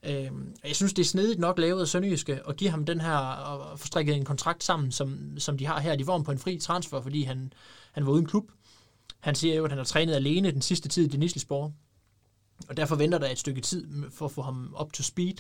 [0.04, 0.32] Øh,
[0.64, 3.80] jeg synes, det er snedigt nok lavet af Sønderjyske at give ham den her, og
[3.80, 5.96] få strikket en kontrakt sammen, som, som de har her.
[5.96, 7.54] De var ham på en fri transfer, fordi han,
[7.92, 8.52] han var uden klub.
[9.20, 11.74] Han siger jo, at han har trænet alene den sidste tid i Denislisborg.
[12.70, 15.34] Og derfor venter der et stykke tid for at få ham op to speed.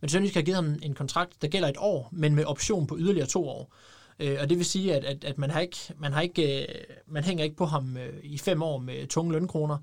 [0.00, 2.96] Men Sønderjysk har givet ham en kontrakt, der gælder et år, men med option på
[2.98, 3.74] yderligere to år.
[4.18, 6.68] Øh, og det vil sige, at, at, at man, har ikke, man, har ikke, øh,
[7.06, 9.78] man hænger ikke på ham øh, i fem år med tunge lønkroner.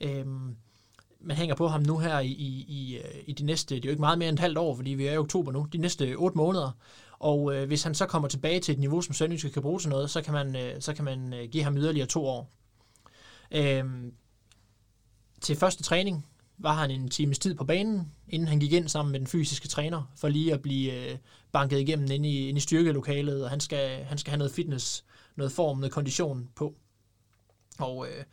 [0.00, 0.56] Øhm,
[1.20, 3.88] man hænger på ham nu her i, i, i, øh, i de næste, det er
[3.88, 5.78] jo ikke meget mere end et halvt år, fordi vi er i oktober nu, de
[5.78, 6.70] næste otte måneder.
[7.18, 9.90] Og øh, hvis han så kommer tilbage til et niveau, som Sønderjyske kan bruge til
[9.90, 12.50] noget, så kan man, øh, så kan man øh, give ham yderligere to år.
[13.50, 13.84] Øh,
[15.40, 16.26] til første træning
[16.58, 19.68] var han en times tid på banen, inden han gik ind sammen med den fysiske
[19.68, 21.18] træner, for lige at blive øh,
[21.52, 25.04] banket igennem inde i, inde i styrkelokalet, og han skal, han skal have noget fitness,
[25.36, 26.74] noget form, noget kondition på.
[27.78, 28.24] Og øh,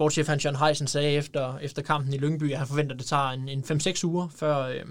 [0.00, 3.06] sportschef Hans Jørgen Heisen sagde efter, efter kampen i Lyngby, at han forventer, at det
[3.06, 4.84] tager en, en 5-6 uger, før, øh,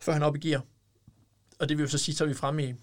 [0.00, 0.62] før han op i gear.
[1.58, 2.74] Og det vil jo så sige, så er vi fremme i,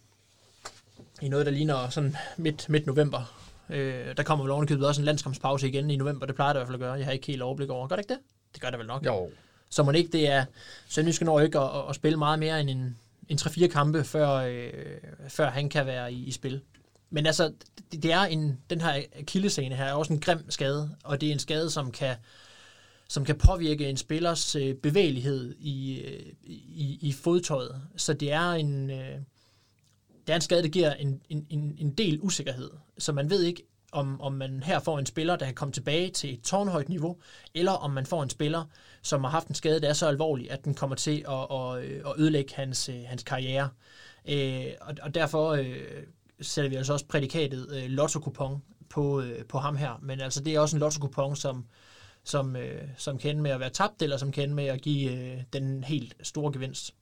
[1.22, 3.34] i noget, der ligner sådan midt, midt november.
[3.70, 6.26] Øh, der kommer vel ovenikøbet også en landskampspause igen i november.
[6.26, 6.94] Det plejer det i hvert fald at gøre.
[6.94, 7.88] Jeg har ikke helt overblik over.
[7.88, 8.22] Gør det ikke det?
[8.54, 9.06] Det gør det vel nok.
[9.06, 9.30] Jo.
[9.70, 10.46] Så må det ikke det er...
[10.88, 12.98] Sønderjyske når ikke at, at, spille meget mere end en,
[13.30, 14.74] en 3-4 kampe, før, øh,
[15.28, 16.62] før han kan være i, i spil.
[17.12, 17.54] Men altså,
[17.92, 21.30] det, det er en, den her kildescene her er også en grim skade, og det
[21.30, 22.16] er en skade, som kan,
[23.10, 27.82] som kan påvirke en spillers øh, bevægelighed i, øh, i, i fodtøjet.
[27.98, 29.20] Så det er en, øh,
[30.28, 32.70] det er en skade, der giver en, en, en del usikkerhed.
[32.98, 36.10] Så man ved ikke, om, om man her får en spiller, der kan komme tilbage
[36.10, 37.18] til et tårnhøjt niveau,
[37.54, 38.66] eller om man får en spiller,
[39.02, 41.84] som har haft en skade, der er så alvorlig, at den kommer til at, at,
[41.84, 43.70] øh, at ødelægge hans, øh, hans karriere.
[44.30, 45.76] Øh, og, og derfor øh,
[46.42, 50.00] sætter vi altså også prædikatet øh, lotto-kupon på, øh, på ham her.
[50.02, 51.66] Men altså, det er også en lotto-kupon, som,
[52.24, 55.38] som, øh, som kan med at være tabt, eller som kan med at give øh,
[55.54, 56.94] den helt store gevinst.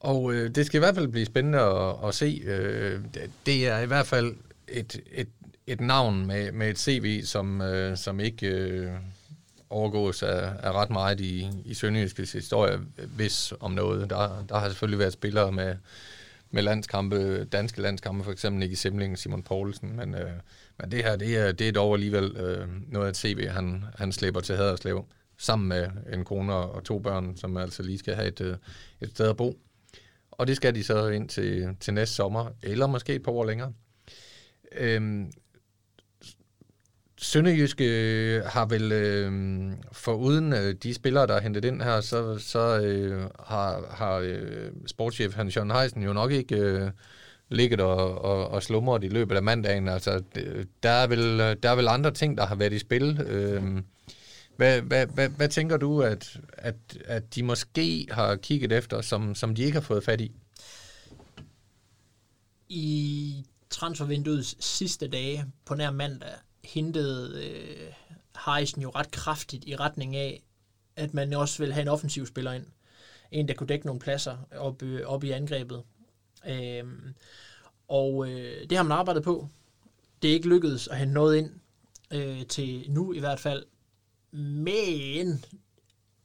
[0.00, 2.42] Og øh, det skal i hvert fald blive spændende at, at se.
[2.44, 3.00] Øh,
[3.46, 4.34] det er i hvert fald
[4.68, 5.28] et, et,
[5.66, 8.90] et navn med, med et CV, som, øh, som ikke øh,
[9.70, 12.78] overgås af, af ret meget i, i Sønderjyskets historie,
[13.16, 14.10] hvis om noget.
[14.10, 15.76] Der, der har selvfølgelig været spillere med,
[16.54, 20.30] med landskampe, danske landskampe, for eksempel Nicky Simling, Simon Poulsen, men, øh,
[20.78, 23.84] men det her, det er, det er dog alligevel øh, noget af et CV, han,
[23.98, 25.04] han slæber til Haderslev,
[25.38, 28.56] sammen med en kone og to børn, som altså lige skal have et, øh,
[29.00, 29.58] et sted at bo.
[30.30, 33.44] Og det skal de så ind til, til næste sommer, eller måske et par år
[33.44, 33.72] længere.
[34.72, 35.32] Øhm,
[37.16, 39.32] Sønderjyske øh, har vel, øh,
[39.92, 44.16] for uden øh, de spillere, der er hentet ind her, så, så øh, har, har
[44.16, 46.90] øh, sportschef Hans Jørgen Heisen jo nok ikke øh,
[47.48, 49.88] ligget og, og, og slumret i løbet af mandagen.
[49.88, 50.22] Altså,
[50.82, 53.20] der, er vel, der er vel andre ting, der har været i spil.
[53.20, 53.82] Øh,
[54.56, 59.34] hvad, hvad, hvad, hvad tænker du, at, at, at de måske har kigget efter, som,
[59.34, 60.32] som de ikke har fået fat i?
[62.68, 66.28] I transfervinduets sidste dage på nær mandag
[66.64, 67.92] hintede øh,
[68.46, 70.42] Heisen jo ret kraftigt i retning af,
[70.96, 72.66] at man også vil have en offensiv spiller ind.
[73.30, 75.82] En, der kunne dække nogle pladser op, øh, op i angrebet.
[76.48, 76.84] Øh,
[77.88, 79.48] og øh, det har man arbejdet på.
[80.22, 81.50] Det er ikke lykkedes at hente noget ind
[82.10, 83.64] øh, til nu i hvert fald.
[84.32, 85.44] Men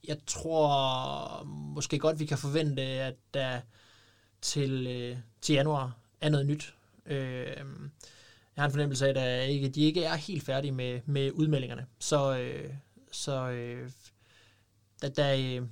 [0.08, 3.62] jeg tror måske godt, vi kan forvente, at der
[4.42, 6.74] til, øh, til januar er noget nyt.
[7.06, 7.66] Øh,
[8.60, 11.32] jeg har en fornemmelse af, at der ikke, de ikke er helt færdige med, med
[11.32, 11.86] udmeldingerne.
[12.00, 12.74] Så, øh,
[13.12, 13.90] så øh,
[15.02, 15.68] der, der, øh,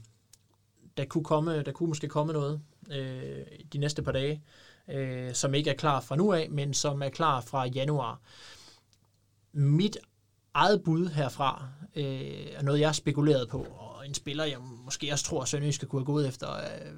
[0.98, 4.44] der, kunne komme, der kunne måske komme noget øh, de næste par dage,
[4.90, 8.20] øh, som ikke er klar fra nu af, men som er klar fra januar.
[9.54, 9.98] Mit
[10.54, 15.12] eget bud herfra øh, er noget, jeg har spekuleret på, og en spiller, jeg måske
[15.12, 16.48] også tror, at Sønderjyske kunne have gået efter,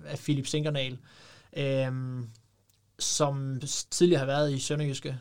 [0.06, 0.98] er Philip Sinkernal,
[1.58, 1.92] øh,
[3.00, 5.20] som tidligere har været i Sønderjyske,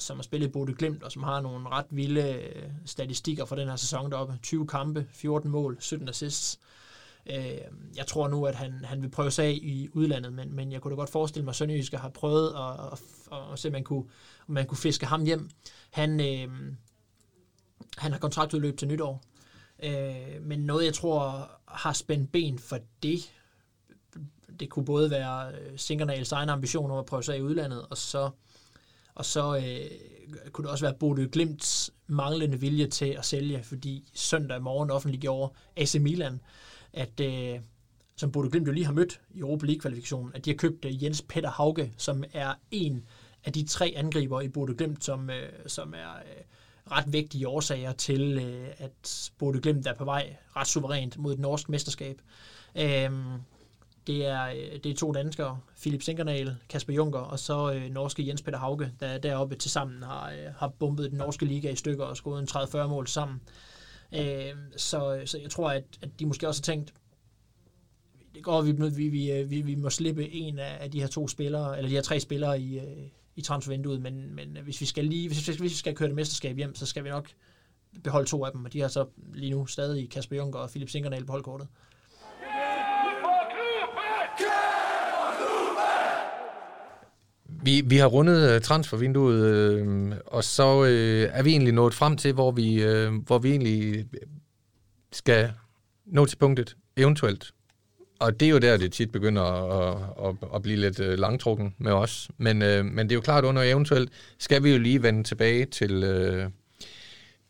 [0.00, 3.56] som har spillet i Bode Glimt, og som har nogle ret vilde øh, statistikker for
[3.56, 4.38] den her sæson deroppe.
[4.42, 6.58] 20 kampe, 14 mål, 17 assists.
[7.26, 7.58] Øh,
[7.96, 10.80] jeg tror nu, at han, han vil prøve sig af i udlandet, men, men jeg
[10.80, 12.98] kunne da godt forestille mig, at Sønderjyske har prøvet at, at,
[13.32, 14.04] at, at se, om man kunne,
[14.48, 15.50] om man kunne fiske ham hjem.
[15.90, 16.48] Han, øh,
[17.96, 19.22] han har kontraktudløb til nytår,
[19.82, 23.32] øh, men noget, jeg tror har spændt ben for det,
[24.60, 27.86] det kunne både være øh, Sinkernals egen ambition om at prøve sig af i udlandet,
[27.90, 28.30] og så,
[29.14, 29.90] og så øh,
[30.52, 35.52] kunne det også være Bodø Glimts manglende vilje til at sælge, fordi søndag morgen offentliggjorde
[35.76, 36.40] AC Milan,
[36.92, 37.60] at øh,
[38.16, 41.04] som Bodø Glimt jo lige har mødt i Europa League-kvalifikationen, at de har købt øh,
[41.04, 43.04] Jens Peter Hauge, som er en
[43.44, 46.42] af de tre angriber i Bodø Glimt, som, øh, som er øh,
[46.90, 51.38] ret vigtige årsager til, øh, at Bodø Glimt er på vej ret suverænt mod et
[51.38, 52.20] norsk mesterskab.
[52.78, 53.10] Øh,
[54.06, 58.26] det er, øh, det er to danskere, Philip Sinkernal, Kasper Junker, og så øh, norske
[58.26, 61.76] Jens Peter Hauge, der deroppe til sammen har, øh, har bumpet den norske liga i
[61.76, 63.40] stykker og skåret en 30-40 mål sammen.
[64.14, 66.94] Øh, så, så jeg tror, at, at de måske også har tænkt,
[68.34, 71.28] det går, vi, vi, vi, øh, vi, vi må slippe en af de her to
[71.28, 75.04] spillere, eller de her tre spillere i, øh, i transfervinduet, men, men hvis vi skal
[75.04, 77.30] lige, hvis vi, hvis vi skal køre det mesterskab hjem, så skal vi nok
[78.04, 80.88] beholde to af dem, og de har så lige nu stadig Kasper Junker og Philip
[80.88, 81.68] Sinkernal på holdkortet.
[87.62, 92.16] Vi, vi har rundet øh, transfervinduet, øh, og så øh, er vi egentlig nået frem
[92.16, 94.06] til, hvor vi, øh, hvor vi egentlig
[95.12, 95.52] skal
[96.06, 97.52] nå til punktet, eventuelt.
[98.20, 101.74] Og det er jo der, det tit begynder at, at, at blive lidt øh, langtrukken
[101.78, 102.30] med os.
[102.38, 105.64] Men, øh, men det er jo klart, under eventuelt skal vi jo lige vende tilbage
[105.64, 106.50] til, øh,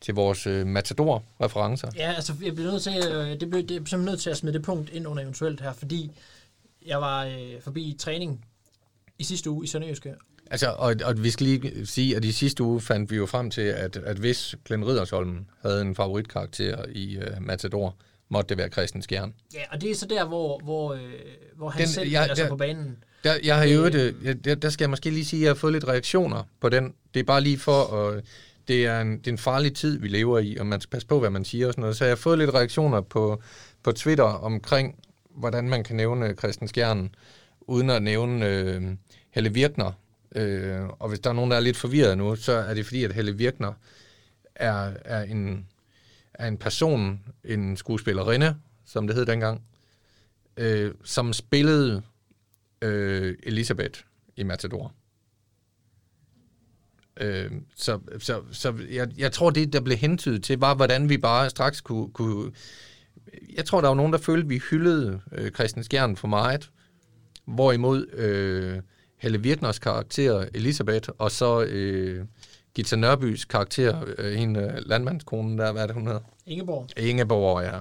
[0.01, 1.89] til vores øh, Matador-referencer.
[1.97, 4.37] Ja, altså jeg bliver nødt til, øh, det blev, det er simpelthen nødt til at
[4.37, 6.11] smide det punkt ind under eventuelt her, fordi
[6.87, 8.45] jeg var øh, forbi træning
[9.21, 10.15] i sidste uge i Sønderjyske.
[10.51, 13.51] Altså, og, og vi skal lige sige, at i sidste uge fandt vi jo frem
[13.51, 17.97] til, at, at hvis Glenn Riddersholm havde en favoritkarakter i uh, Matador,
[18.29, 19.35] måtte det være Christian Skjern.
[19.55, 21.01] Ja, og det er så der, hvor, hvor, øh,
[21.57, 22.97] hvor han den, selv jeg, der, på banen.
[23.25, 25.51] Der, jeg har jo det, jeg, der, der skal jeg måske lige sige, at jeg
[25.51, 26.95] har fået lidt reaktioner på den.
[27.15, 28.25] Det er bare lige for at...
[28.69, 31.09] Det er, en, det er en farlig tid, vi lever i, og man skal passe
[31.09, 31.97] på, hvad man siger og sådan noget.
[31.97, 33.43] Så jeg har fået lidt reaktioner på,
[33.83, 34.95] på Twitter omkring,
[35.37, 37.15] hvordan man kan nævne Christian Skjern,
[37.61, 38.83] uden at nævne øh,
[39.31, 39.93] Helle Virkner.
[40.35, 43.05] Øh, og hvis der er nogen, der er lidt forvirret nu, så er det fordi,
[43.05, 43.73] at Helle Virkner
[44.55, 45.67] er, er, en,
[46.35, 49.63] er en person, en skuespillerinde, som det hed dengang,
[50.57, 52.03] øh, som spillede
[52.83, 54.01] øh, Elisabeth
[54.37, 54.95] i Matador.
[57.21, 61.19] Øh, så så, så jeg, jeg tror, det, der blev hentydet til, var, hvordan vi
[61.19, 62.13] bare straks kunne...
[62.13, 62.53] kunne
[63.57, 66.71] jeg tror, der var nogen, der følte, at vi hyldede øh, Christian Skjern for meget,
[67.45, 68.81] hvorimod øh,
[69.21, 72.25] Helle Virkners karakter, Elisabeth, og så øh,
[72.75, 76.21] Gita Nørbys karakter, øh, hende landmandskonen der, hvad er det, hun hedder?
[76.47, 76.89] Ingeborg.
[76.97, 77.79] Ingeborg, ja.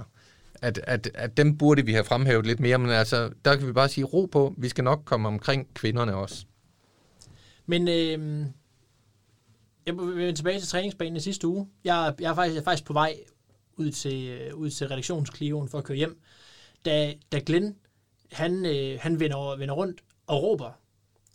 [0.62, 3.72] At, at, at dem burde vi have fremhævet lidt mere, men altså, der kan vi
[3.72, 6.44] bare sige ro på, vi skal nok komme omkring kvinderne også.
[7.66, 8.46] Men øh,
[9.86, 11.68] jeg vil tilbage til træningsbanen i sidste uge.
[11.84, 13.16] Jeg, jeg, er, faktisk, jeg er faktisk på vej
[13.76, 16.20] ud til, øh, ud til redaktionskliven for at køre hjem,
[16.84, 17.76] da, da Glenn
[18.32, 20.79] han, øh, han vender, vender rundt og råber,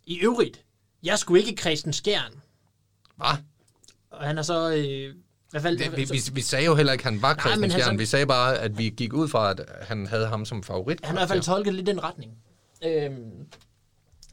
[0.05, 0.65] i øvrigt,
[1.03, 2.31] jeg skulle ikke Christian Skjern.
[3.15, 3.27] Hvad?
[4.09, 4.75] Og han er så...
[4.75, 5.15] Øh,
[5.51, 7.93] hvad fald, det, vi, vi, vi sagde jo heller ikke, at han var Christian Skjern.
[7.93, 11.05] Så, vi sagde bare, at vi gik ud fra, at han havde ham som favorit.
[11.05, 12.37] Han har i hvert fald tolket lidt den retning.
[12.83, 13.47] Øhm,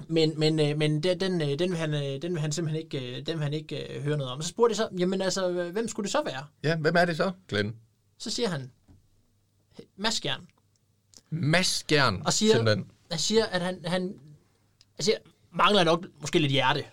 [0.09, 2.85] men, men, øh, men den, den, øh, den, vil han, øh, den vil han simpelthen
[2.85, 4.43] ikke, den vil han ikke høre noget om.
[4.43, 6.47] Så spurgte jeg så, jamen altså, hvem skulle det så være?
[6.63, 7.77] Ja, hvem er det så, Glenn?
[8.19, 8.71] Så siger han,
[9.97, 10.47] Mads Skjern.
[11.31, 12.91] Mads Skjern, og siger, simpelthen.
[13.11, 14.15] Han siger, at han, han
[14.99, 15.13] altså,
[15.55, 16.85] mangler nok måske lidt hjerte.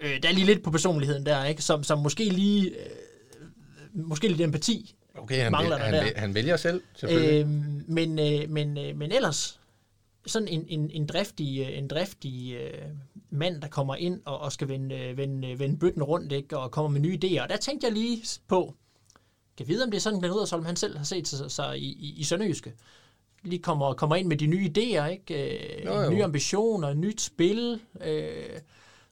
[0.00, 1.62] Øh, der er lige lidt på personligheden der, ikke?
[1.62, 2.70] Som, som måske lige...
[2.70, 2.76] Øh,
[3.94, 6.10] måske lidt empati Okay, han, mangler der han, der.
[6.16, 7.40] han vælger selv, selvfølgelig.
[7.40, 7.48] Øh,
[7.88, 9.60] men, øh, men, øh, men ellers,
[10.26, 12.82] sådan en, en, en driftig, øh, en driftig øh,
[13.30, 16.58] mand, der kommer ind og, og skal vende, øh, vende, vende bøtten rundt, ikke?
[16.58, 17.42] og kommer med nye idéer.
[17.42, 18.74] Og der tænkte jeg lige på,
[19.56, 21.92] kan vide, om det er sådan, Glenn Riddersholm han selv har set sig, sig i,
[21.92, 22.72] i, i Sønderjyske
[23.44, 25.54] lige kommer, kommer ind med de nye idéer, ikke?
[25.54, 26.10] Øh, jo, jo.
[26.10, 28.32] nye ambitioner, nyt spil, øh,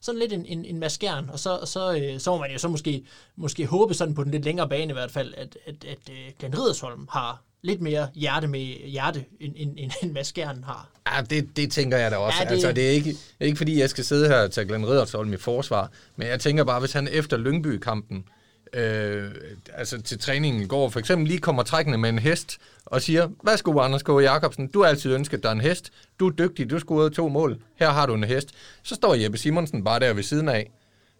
[0.01, 2.67] sådan lidt en, en, en maskern, og så, så, øh, så må man jo så
[2.67, 3.03] måske,
[3.35, 6.15] måske håbe sådan på den lidt længere bane i hvert fald, at, at, at uh,
[6.39, 10.89] Glenn Riddersholm har lidt mere hjerte med hjerte, end, end, end, end Maskern har.
[11.11, 12.37] Ja, det, det tænker jeg da også.
[12.39, 12.51] Ja, det...
[12.51, 15.37] Altså, det er ikke, ikke fordi, jeg skal sidde her og tage Glenn Riddersholm i
[15.37, 18.25] forsvar, men jeg tænker bare, hvis han efter Lyngby-kampen
[18.73, 19.31] øh,
[19.73, 23.29] altså til træningen i går, for eksempel lige kommer trækkende med en hest og siger,
[23.43, 24.09] værsgo Anders K.
[24.09, 27.59] Jacobsen, du har altid ønsket dig en hest, du er dygtig, du scorede to mål,
[27.75, 28.49] her har du en hest.
[28.83, 30.71] Så står Jeppe Simonsen bare der ved siden af.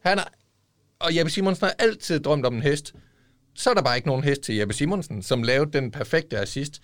[0.03, 0.23] Han er,
[0.99, 2.93] og Jeppe Simonsen har altid drømt om en hest.
[3.55, 6.81] Så er der bare ikke nogen hest til Jeppe Simonsen, som lavede den perfekte assist.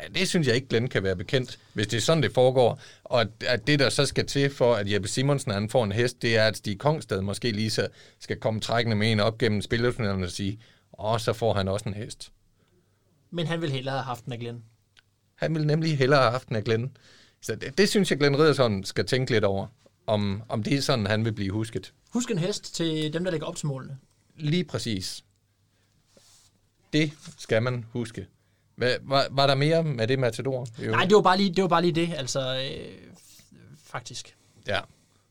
[0.00, 2.80] Ja, det synes jeg ikke, Glenn kan være bekendt, hvis det er sådan, det foregår.
[3.04, 6.22] Og at, det, der så skal til for, at Jeppe Simonsen han får en hest,
[6.22, 9.62] det er, at Stig Kongstad måske lige så skal komme trækkende med en op gennem
[9.62, 10.58] spillerfinalen og sige,
[10.98, 12.32] åh, så får han også en hest.
[13.30, 14.62] Men han vil hellere have haft den af Glenn.
[15.34, 16.96] Han vil nemlig hellere have haft den af Glenn.
[17.40, 19.66] Så det, det synes jeg, Glenn Riddersson skal tænke lidt over,
[20.06, 21.92] om, om det er sådan, han vil blive husket.
[22.10, 23.98] Husk en hest til dem, der lægger op til målene.
[24.36, 25.24] Lige præcis.
[26.92, 28.26] Det skal man huske.
[28.76, 30.66] Hvad, var, var der mere med det Matador?
[30.78, 30.90] Jo.
[30.90, 32.94] Nej, det var bare lige det, var bare lige det altså øh,
[33.84, 34.36] faktisk.
[34.68, 34.80] Ja,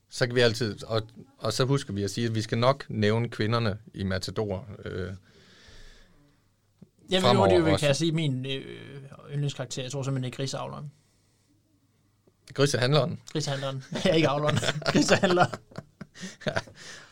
[0.10, 1.02] så kan vi altid, og,
[1.38, 4.68] og så husker vi at sige, at vi skal nok nævne kvinderne i Matador.
[4.86, 5.14] Øh,
[7.10, 7.78] Jeg ved jo, det også.
[7.80, 8.62] kan jeg sige min øh,
[9.32, 9.82] yndlingskarakter.
[9.82, 10.92] Jeg tror simpelthen, det er griseavleren.
[12.54, 13.20] Grisehandleren.
[13.32, 13.84] Grisehandleren.
[14.04, 14.58] Jeg er ikke avleren.
[14.92, 15.46] Grisehandler.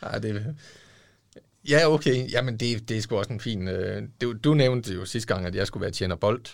[0.04, 0.56] Ja, det,
[1.70, 2.32] ja, okay.
[2.32, 3.68] Jamen, det, det er sgu også en fin...
[3.68, 6.46] Øh, du, du nævnte jo sidste gang, at jeg skulle være tjener bold.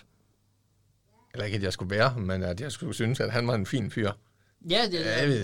[1.32, 3.66] Eller ikke, at jeg skulle være, men at jeg skulle synes, at han var en
[3.66, 4.10] fin fyr.
[4.70, 5.34] Ja, det, Ja, ja,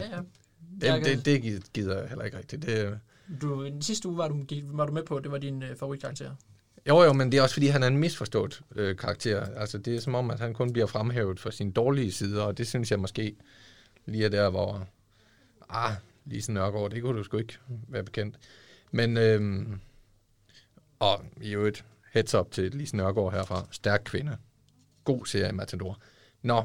[0.82, 0.96] ja.
[0.98, 2.62] Det, det, det gider jeg heller ikke rigtigt.
[2.66, 2.98] Det,
[3.40, 6.34] Du, den sidste uge var du, var du med på, det var din øh, favoritkarakter.
[6.88, 9.40] Jo, jo, men det er også fordi, han er en misforstået øh, karakter.
[9.40, 12.58] Altså, det er som om, at han kun bliver fremhævet for sine dårlige sider, og
[12.58, 13.36] det synes jeg måske
[14.06, 14.88] lige er der, hvor...
[15.68, 15.92] Ah,
[16.24, 17.58] Lise Nørgaard, det kunne du sgu ikke
[17.88, 18.36] være bekendt.
[18.92, 19.80] Men, øhm,
[20.98, 23.66] og i øvrigt, heads up til Lise Nørgaard herfra.
[23.70, 24.36] Stærk kvinde.
[25.04, 25.98] God serie, Matador.
[26.42, 26.64] Nå,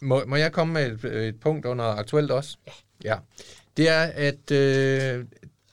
[0.00, 2.56] må, må jeg komme med et, et punkt under aktuelt også?
[2.66, 2.72] Ja.
[3.04, 3.18] Ja.
[3.76, 4.50] Det er, at...
[4.50, 5.24] Øh,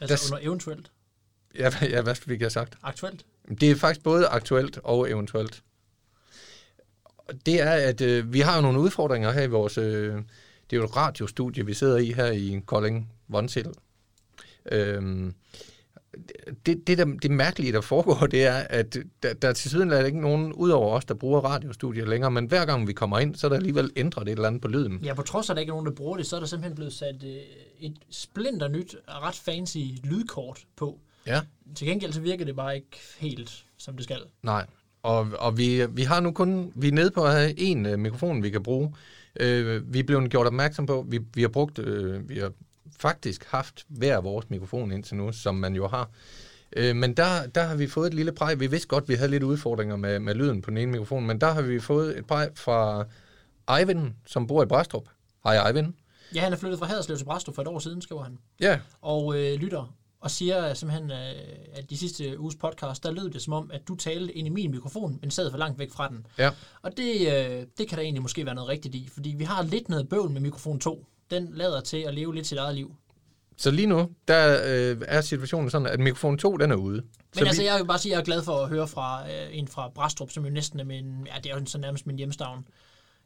[0.01, 0.91] Altså Der- under eventuelt.
[1.55, 2.77] ja, ja, hvad fik jeg sagt?
[2.83, 3.25] Aktuelt.
[3.61, 5.63] Det er faktisk både aktuelt og eventuelt.
[7.45, 9.77] Det er, at øh, vi har jo nogle udfordringer her i vores...
[9.77, 10.13] Øh,
[10.69, 13.73] det er jo et radiostudie, vi sidder i her i Kolding Vonsild.
[14.71, 15.33] Øhm,
[16.65, 19.91] det, det, der, det mærkelige, der foregår, det er, at der, der er til siden
[19.91, 23.35] er ikke nogen, udover os, der bruger radiostudier længere, men hver gang vi kommer ind,
[23.35, 24.99] så er der alligevel ændret et eller andet på lyden.
[25.03, 26.47] Ja, på trods af, at der ikke er nogen, der bruger det, så er der
[26.47, 27.35] simpelthen blevet sat øh,
[27.79, 30.99] et splinter nyt, ret fancy lydkort på.
[31.27, 31.41] Ja.
[31.75, 34.21] Til gengæld så virker det bare ikke helt, som det skal.
[34.43, 34.65] Nej,
[35.03, 37.99] og, og vi, vi har nu kun, vi er nede på at have en øh,
[37.99, 38.95] mikrofon, vi kan bruge.
[39.39, 42.51] Øh, vi blevet gjort opmærksom på, vi, vi har brugt, øh, vi har
[42.99, 46.09] faktisk haft hver vores mikrofon indtil nu, som man jo har.
[46.75, 48.59] Øh, men der, der har vi fået et lille præg.
[48.59, 51.41] Vi vidste godt, vi havde lidt udfordringer med, med lyden på den ene mikrofon, men
[51.41, 53.05] der har vi fået et præg fra
[53.79, 55.09] Eivind, som bor i Brastrup.
[55.43, 55.93] Hej Eivind.
[56.35, 58.37] Ja, han er flyttet fra Haderslev til Brastrup for et år siden, skriver han.
[58.59, 61.17] Ja, Og øh, lytter og siger simpelthen, øh,
[61.73, 64.49] at de sidste uges podcast, der lød det som om, at du talte ind i
[64.49, 66.25] min mikrofon, men sad for langt væk fra den.
[66.37, 66.49] ja.
[66.81, 69.63] Og det, øh, det kan der egentlig måske være noget rigtigt i, fordi vi har
[69.63, 71.05] lidt noget bøvl med mikrofon 2.
[71.31, 72.95] Den lader til at leve lidt sit eget liv.
[73.57, 76.95] Så lige nu, der øh, er situationen sådan, at mikrofon 2, den er ude.
[77.01, 78.87] Men så altså, vi, jeg vil bare sige, at jeg er glad for at høre
[78.87, 81.77] fra øh, en fra Brastrup, som jo næsten er min, ja, det er jo så
[81.77, 82.67] nærmest min hjemstavn.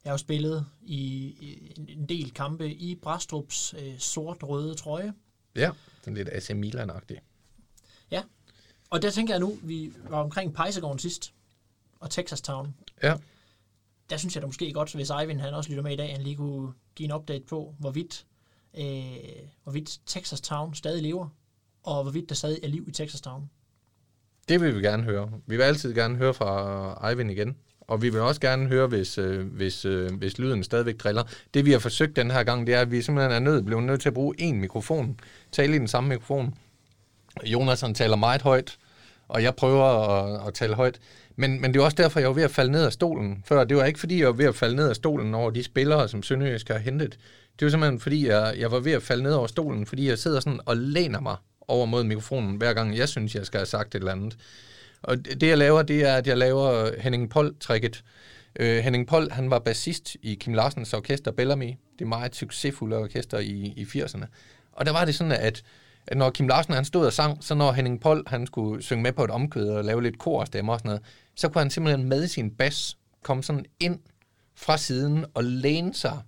[0.03, 0.97] Jeg har jo spillet i,
[1.39, 5.13] i en- del kampe i Brastrups øh, sort-røde trøje.
[5.55, 7.17] Ja, sådan lidt AC Milan-agtig.
[8.89, 11.33] Og der tænker jeg nu, vi var omkring Pejsegården sidst,
[11.99, 12.75] og Texas Town.
[13.03, 13.15] Ja.
[14.09, 16.21] Der synes jeg da måske godt, hvis Eivind han også lytter med i dag, han
[16.21, 18.25] lige kunne give en update på, hvorvidt,
[18.77, 18.85] øh,
[19.63, 21.27] hvorvidt Texas Town stadig lever,
[21.83, 23.49] og hvorvidt der stadig er liv i Texas Town.
[24.49, 25.31] Det vil vi gerne høre.
[25.45, 27.55] Vi vil altid gerne høre fra Eivind igen.
[27.87, 31.23] Og vi vil også gerne høre, hvis, øh, hvis, øh, hvis lyden stadigvæk driller.
[31.53, 33.83] Det vi har forsøgt den her gang, det er, at vi simpelthen er nødt, blevet
[33.83, 35.19] nødt til at bruge én mikrofon.
[35.51, 36.55] Tale i den samme mikrofon.
[37.45, 38.77] Jonas han taler meget højt,
[39.27, 40.99] og jeg prøver at, at tale højt.
[41.35, 43.63] Men, men det er også derfor, jeg var ved at falde ned af stolen før.
[43.63, 46.09] Det var ikke, fordi jeg var ved at falde ned af stolen over de spillere,
[46.09, 47.17] som Sønderjysk har hentet.
[47.59, 50.17] Det var simpelthen, fordi jeg, jeg var ved at falde ned over stolen, fordi jeg
[50.17, 51.35] sidder sådan og læner mig
[51.67, 54.37] over mod mikrofonen, hver gang jeg synes, jeg skal have sagt et eller andet.
[55.01, 58.03] Og det, jeg laver, det er, at jeg laver Henning Pold-tricket.
[58.59, 61.73] Øh, Henning Pold, han var bassist i Kim Larsens orkester Bellamy.
[61.99, 64.25] Det meget succesfulde orkester i, i 80'erne.
[64.71, 65.63] Og der var det sådan, at,
[66.07, 69.03] at når Kim Larsen han stod og sang, så når Henning Pold han skulle synge
[69.03, 71.03] med på et omkvæd og lave lidt kor og stemmer og sådan noget,
[71.35, 73.99] så kunne han simpelthen med sin bas komme sådan ind
[74.55, 76.21] fra siden og læne sig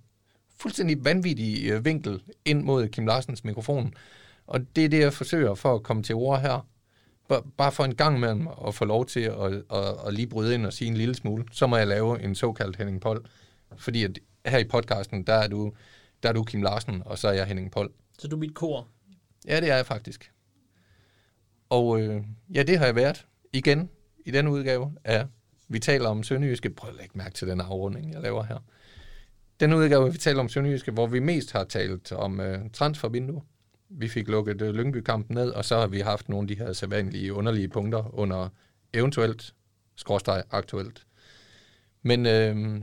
[0.56, 3.94] fuldstændig vanvittig øh, vinkel ind mod Kim Larsens mikrofon.
[4.46, 6.66] Og det er det, jeg forsøger for at komme til ord her.
[7.32, 10.54] Ba- Bare for en gang imellem at få lov til at, at, at lige bryde
[10.54, 13.24] ind og sige en lille smule, så må jeg lave en såkaldt Henning Pold.
[13.76, 15.72] Fordi at her i podcasten, der er du,
[16.22, 17.90] der er du Kim Larsen, og så er jeg Henning Pold.
[18.18, 18.88] Så du er mit kor.
[19.48, 20.32] Ja, det er jeg faktisk.
[21.68, 22.22] Og øh,
[22.54, 23.90] ja, det har jeg været igen
[24.26, 25.26] i den udgave af
[25.68, 26.70] Vi taler om Sønderjyske.
[26.70, 28.58] Prøv at lægge mærke til den afrunding, jeg laver her.
[29.60, 33.40] Den udgave, vi taler om Sønderjyske, hvor vi mest har talt om øh, transfervinduer.
[33.88, 36.72] Vi fik lukket øh, Lyngby-kampen ned, og så har vi haft nogle af de her
[36.72, 38.48] sædvanlige underlige punkter under
[38.94, 39.54] eventuelt,
[39.96, 41.06] skråstreg aktuelt.
[42.02, 42.80] Men øh,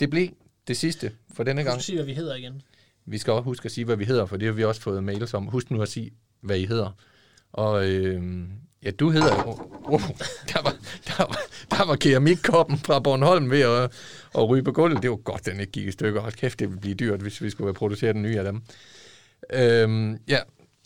[0.00, 0.28] det blev
[0.68, 1.76] det sidste for denne Husk gang.
[1.76, 2.62] at sige, hvad vi hedder igen.
[3.06, 5.04] Vi skal også huske at sige, hvad vi hedder, for det har vi også fået
[5.04, 5.46] mails om.
[5.46, 6.10] Husk nu at sige,
[6.40, 6.90] hvad I hedder.
[7.52, 8.22] Og øh,
[8.84, 9.70] ja, du hedder jo...
[9.84, 10.00] Oh,
[10.52, 10.74] der, var,
[11.06, 11.38] der, var,
[11.70, 13.92] der var keramikkoppen fra Bornholm ved at,
[14.34, 15.02] at ryge på gulvet.
[15.02, 16.20] Det var godt, den ikke gik i stykker.
[16.20, 18.62] Hold kæft, det ville blive dyrt, hvis vi skulle have produceret en ny af dem.
[19.52, 20.38] Øh, ja,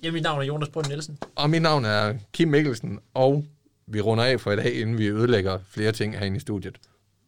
[0.03, 1.19] Ja, mit navn er Jonas Brønd Nielsen.
[1.35, 3.45] og mit navn er Kim Mikkelsen, og
[3.87, 6.77] vi runder af for i dag, inden vi ødelægger flere ting herinde i studiet.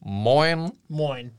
[0.06, 0.58] Moin!
[0.88, 1.30] Moin.